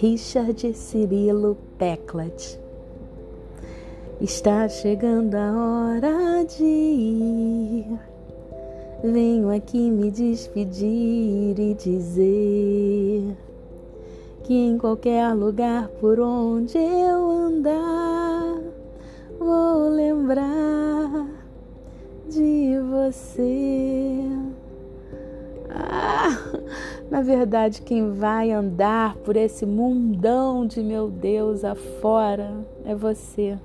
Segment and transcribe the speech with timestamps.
[0.00, 2.58] Richard Cirilo Peclat.
[4.20, 8.00] Está chegando a hora de ir.
[9.04, 13.36] Venho aqui me despedir e dizer
[14.42, 18.58] que em qualquer lugar por onde eu andar,
[19.38, 21.28] vou lembrar
[22.28, 24.28] de você.
[25.70, 26.36] Ah,
[27.10, 32.50] na verdade, quem vai andar por esse mundão de meu Deus afora
[32.84, 33.58] é você.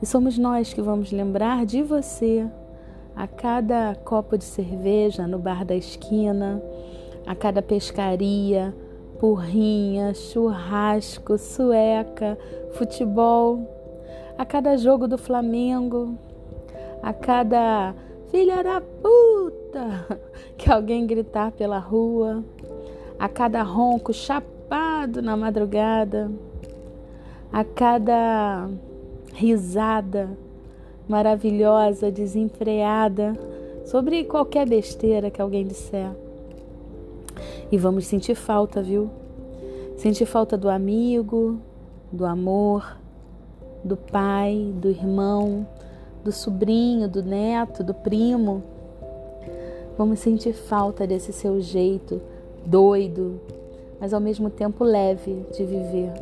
[0.00, 2.46] E somos nós que vamos lembrar de você
[3.16, 6.62] a cada copo de cerveja no bar da esquina,
[7.26, 8.72] a cada pescaria,
[9.18, 12.38] porrinha, churrasco, sueca,
[12.72, 13.66] futebol,
[14.36, 16.16] a cada jogo do Flamengo,
[17.02, 17.94] a cada
[18.30, 19.27] filha da puta
[20.56, 22.44] que alguém gritar pela rua,
[23.18, 26.30] a cada ronco chapado na madrugada,
[27.52, 28.68] a cada
[29.34, 30.30] risada
[31.08, 33.34] maravilhosa, desenfreada
[33.84, 36.10] sobre qualquer besteira que alguém disser.
[37.70, 39.10] E vamos sentir falta, viu?
[39.96, 41.58] Sentir falta do amigo,
[42.12, 42.96] do amor,
[43.82, 45.66] do pai, do irmão,
[46.22, 48.62] do sobrinho, do neto, do primo.
[49.98, 52.22] Vamos sentir falta desse seu jeito
[52.64, 53.40] doido,
[53.98, 56.12] mas ao mesmo tempo leve de viver.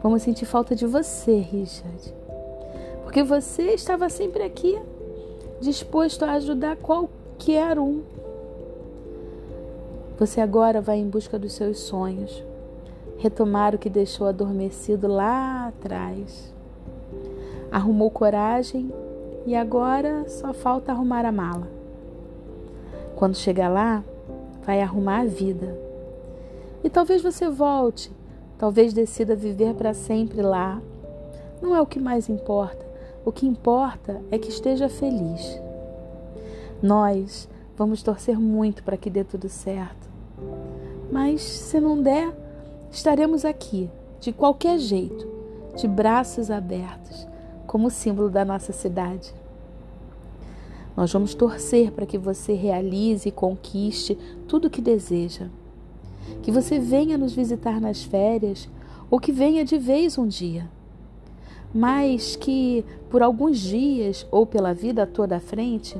[0.00, 2.14] Vamos sentir falta de você, Richard.
[3.02, 4.80] Porque você estava sempre aqui,
[5.60, 8.02] disposto a ajudar qualquer um.
[10.16, 12.40] Você agora vai em busca dos seus sonhos,
[13.18, 16.54] retomar o que deixou adormecido lá atrás.
[17.72, 18.92] Arrumou coragem
[19.44, 21.83] e agora só falta arrumar a mala.
[23.16, 24.02] Quando chegar lá,
[24.64, 25.78] vai arrumar a vida.
[26.82, 28.12] E talvez você volte
[28.58, 30.80] Talvez decida viver para sempre lá.
[31.60, 32.84] Não é o que mais importa.
[33.24, 35.60] O que importa é que esteja feliz.
[36.82, 40.08] Nós vamos torcer muito para que dê tudo certo.
[41.10, 42.32] Mas se não der,
[42.90, 45.28] estaremos aqui, de qualquer jeito,
[45.76, 47.26] de braços abertos,
[47.66, 49.34] como símbolo da nossa cidade.
[50.96, 54.16] Nós vamos torcer para que você realize e conquiste
[54.46, 55.48] tudo o que deseja
[56.42, 58.68] que você venha nos visitar nas férias
[59.10, 60.68] ou que venha de vez um dia,
[61.72, 65.96] mas que por alguns dias ou pela vida toda à frente,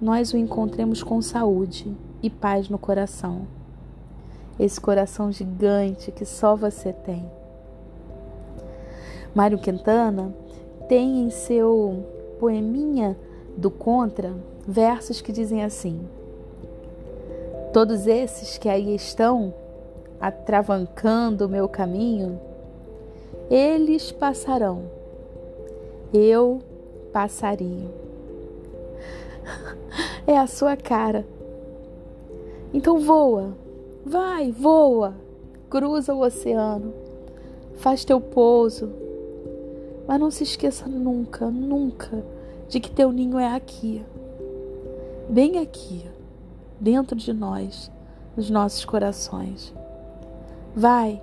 [0.00, 3.46] nós o encontremos com saúde e paz no coração.
[4.58, 7.24] Esse coração gigante que só você tem.
[9.34, 10.34] Mário Quintana
[10.88, 12.04] tem em seu
[12.38, 13.16] poeminha
[13.60, 14.34] do Contra
[14.66, 16.00] versos que dizem assim:
[17.72, 19.54] Todos esses que aí estão
[20.18, 22.40] atravancando o meu caminho,
[23.50, 24.84] eles passarão,
[26.12, 26.60] eu
[27.12, 27.88] passaria.
[30.26, 31.26] É a sua cara.
[32.72, 33.52] Então voa,
[34.06, 35.14] vai, voa,
[35.68, 36.94] cruza o oceano,
[37.74, 38.92] faz teu pouso,
[40.06, 42.22] mas não se esqueça nunca, nunca
[42.70, 44.02] de que teu ninho é aqui,
[45.28, 46.08] bem aqui
[46.78, 47.90] dentro de nós,
[48.36, 49.74] nos nossos corações.
[50.74, 51.20] Vai,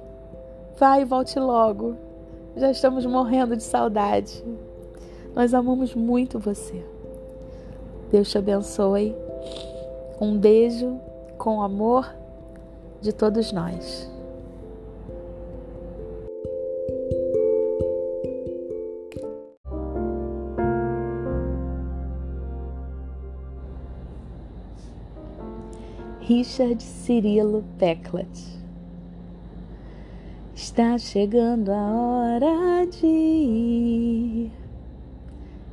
[0.77, 1.95] vai e volte logo.
[2.57, 4.43] Já estamos morrendo de saudade.
[5.33, 6.85] Nós amamos muito você.
[8.11, 9.15] Deus te abençoe.
[10.19, 10.99] Um beijo
[11.37, 12.13] com amor
[12.99, 14.16] de todos nós.
[26.27, 28.27] Richard Cirilo Peclat.
[30.53, 34.51] Está chegando a hora de ir.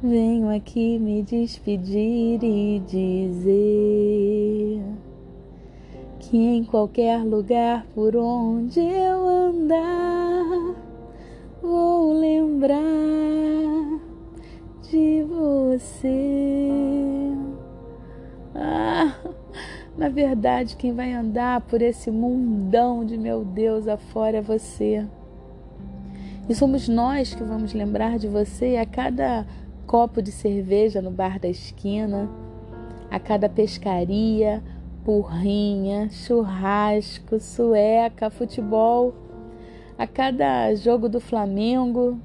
[0.00, 4.81] Venho aqui me despedir e dizer
[6.20, 10.76] que em qualquer lugar por onde eu andar,
[11.61, 12.79] vou lembrar
[14.88, 16.70] de você.
[18.55, 19.34] Ah!
[19.96, 25.06] Na verdade, quem vai andar por esse mundão de meu Deus afora é você.
[26.49, 29.46] E somos nós que vamos lembrar de você a cada
[29.87, 32.29] copo de cerveja no bar da esquina,
[33.08, 34.61] a cada pescaria,
[35.05, 39.14] porrinha, churrasco, sueca, futebol,
[39.96, 42.19] a cada jogo do Flamengo,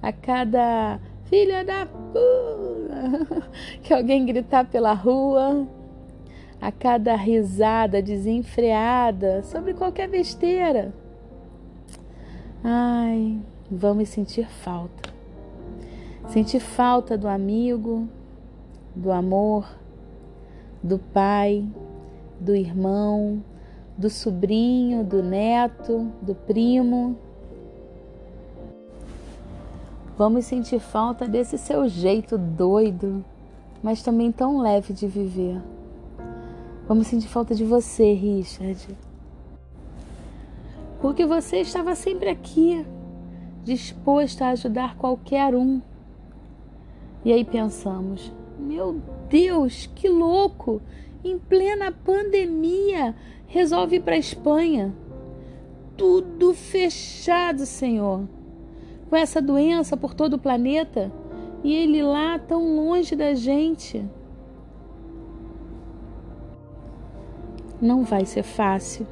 [0.00, 3.48] a cada filha da puta
[3.82, 5.66] que alguém gritar pela rua
[6.62, 10.94] a cada risada desenfreada sobre qualquer besteira.
[12.62, 15.12] Ai, vamos sentir falta.
[16.28, 18.06] Sentir falta do amigo,
[18.94, 19.66] do amor,
[20.80, 21.66] do pai,
[22.38, 23.42] do irmão,
[23.98, 27.18] do sobrinho, do neto, do primo.
[30.16, 33.24] Vamos sentir falta desse seu jeito doido,
[33.82, 35.60] mas também tão leve de viver.
[36.92, 38.86] Vamos sentir falta de você, Richard.
[41.00, 42.84] Porque você estava sempre aqui,
[43.64, 45.80] disposto a ajudar qualquer um.
[47.24, 49.00] E aí pensamos: meu
[49.30, 50.82] Deus, que louco!
[51.24, 53.16] Em plena pandemia,
[53.46, 54.94] resolve ir para a Espanha.
[55.96, 58.28] Tudo fechado, Senhor.
[59.08, 61.10] Com essa doença por todo o planeta
[61.64, 64.04] e ele lá tão longe da gente.
[67.82, 69.04] Não vai ser fácil,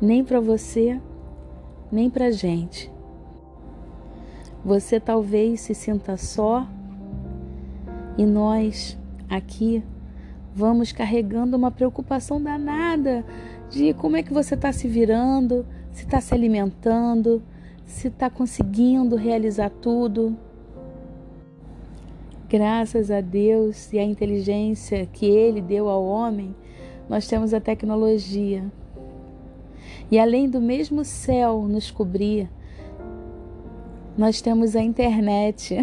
[0.00, 0.98] nem para você,
[1.92, 2.90] nem para gente.
[4.64, 6.66] Você talvez se sinta só
[8.16, 8.98] e nós
[9.28, 9.84] aqui
[10.54, 13.22] vamos carregando uma preocupação danada
[13.68, 17.42] de como é que você está se virando, se está se alimentando,
[17.84, 20.34] se está conseguindo realizar tudo.
[22.48, 26.54] Graças a Deus e à inteligência que Ele deu ao homem,
[27.08, 28.64] nós temos a tecnologia.
[30.10, 32.48] E além do mesmo céu nos cobrir,
[34.16, 35.76] nós temos a internet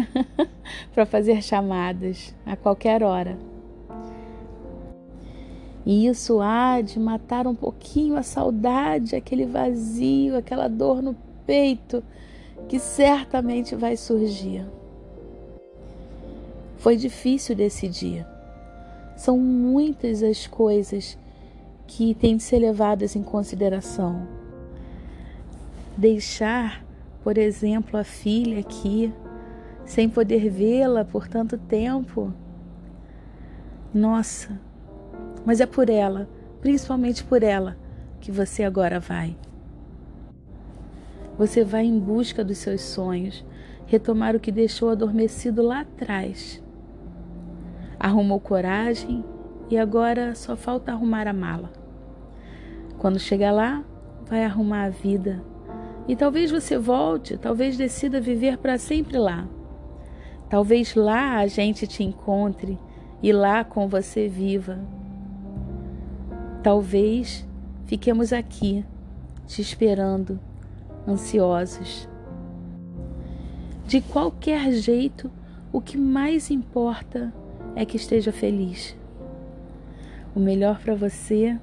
[0.94, 3.38] para fazer chamadas a qualquer hora.
[5.84, 11.14] E isso há de matar um pouquinho a saudade, aquele vazio, aquela dor no
[11.44, 12.02] peito
[12.68, 14.64] que certamente vai surgir.
[16.78, 18.26] Foi difícil decidir.
[19.22, 21.16] São muitas as coisas
[21.86, 24.26] que têm de ser levadas em consideração.
[25.96, 26.84] Deixar,
[27.22, 29.14] por exemplo, a filha aqui,
[29.84, 32.34] sem poder vê-la por tanto tempo.
[33.94, 34.60] Nossa,
[35.46, 36.28] mas é por ela,
[36.60, 37.76] principalmente por ela,
[38.20, 39.36] que você agora vai.
[41.38, 43.44] Você vai em busca dos seus sonhos,
[43.86, 46.60] retomar o que deixou adormecido lá atrás
[48.02, 49.24] arrumou coragem
[49.70, 51.70] e agora só falta arrumar a mala.
[52.98, 53.84] Quando chegar lá,
[54.26, 55.40] vai arrumar a vida.
[56.08, 59.46] E talvez você volte, talvez decida viver para sempre lá.
[60.50, 62.76] Talvez lá a gente te encontre
[63.22, 64.80] e lá com você viva.
[66.60, 67.46] Talvez
[67.86, 68.84] fiquemos aqui,
[69.46, 70.40] te esperando,
[71.06, 72.08] ansiosos.
[73.86, 75.30] De qualquer jeito,
[75.72, 77.32] o que mais importa
[77.74, 78.96] é que esteja feliz.
[80.34, 81.58] O melhor para você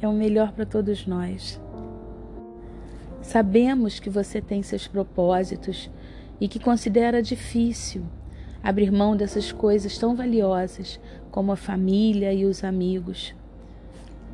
[0.00, 1.60] é o melhor para todos nós.
[3.22, 5.90] Sabemos que você tem seus propósitos
[6.40, 8.02] e que considera difícil
[8.62, 13.34] abrir mão dessas coisas tão valiosas como a família e os amigos.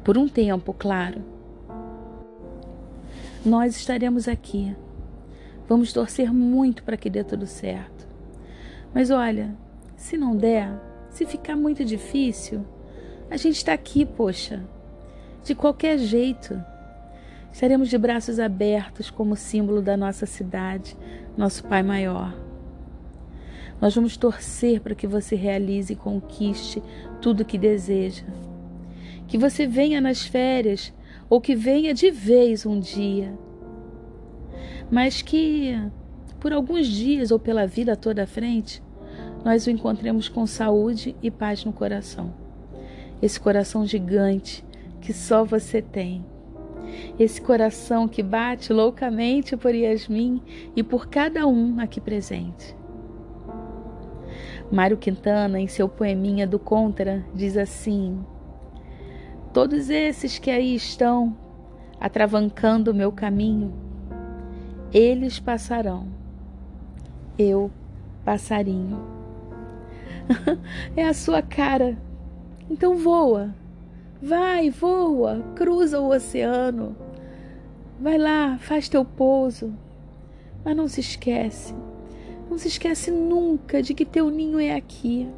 [0.02, 1.22] Por um tempo, claro.
[3.44, 4.75] Nós estaremos aqui.
[5.69, 8.06] Vamos torcer muito para que dê tudo certo.
[8.94, 9.55] Mas olha,
[9.96, 10.70] se não der,
[11.16, 12.62] se ficar muito difícil,
[13.31, 14.62] a gente está aqui, poxa.
[15.43, 16.62] De qualquer jeito.
[17.50, 20.94] Estaremos de braços abertos como símbolo da nossa cidade,
[21.34, 22.36] nosso Pai Maior.
[23.81, 26.82] Nós vamos torcer para que você realize e conquiste
[27.22, 28.26] tudo o que deseja.
[29.26, 30.93] Que você venha nas férias
[31.31, 33.32] ou que venha de vez um dia.
[34.91, 35.81] Mas que
[36.38, 38.82] por alguns dias ou pela vida toda à frente,
[39.46, 42.34] nós o encontremos com saúde e paz no coração.
[43.22, 44.65] Esse coração gigante
[45.00, 46.26] que só você tem.
[47.17, 50.43] Esse coração que bate loucamente por Yasmin
[50.74, 52.76] e por cada um aqui presente.
[54.69, 58.19] Mário Quintana, em seu poeminha do Contra, diz assim:
[59.53, 61.36] Todos esses que aí estão,
[62.00, 63.72] atravancando o meu caminho,
[64.93, 66.08] eles passarão,
[67.38, 67.70] eu
[68.24, 69.15] passarinho
[70.96, 71.96] é a sua cara.
[72.70, 73.54] Então voa.
[74.20, 76.96] Vai, voa, cruza o oceano.
[78.00, 79.72] Vai lá, faz teu pouso.
[80.64, 81.74] Mas não se esquece.
[82.50, 85.28] Não se esquece nunca de que teu ninho é aqui,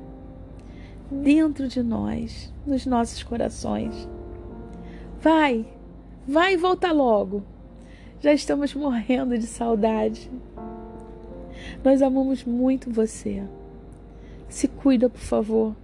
[1.10, 4.08] dentro de nós, nos nossos corações.
[5.20, 5.66] Vai,
[6.26, 7.42] vai e volta logo.
[8.20, 10.30] Já estamos morrendo de saudade.
[11.82, 13.42] Nós amamos muito você.
[14.48, 15.76] Se cuida, por favor.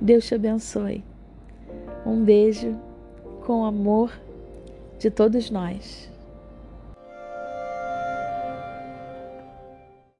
[0.00, 1.02] Deus te abençoe.
[2.04, 2.76] Um beijo
[3.46, 4.12] com amor
[4.98, 6.11] de todos nós.